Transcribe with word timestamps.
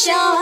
show. 0.00 0.39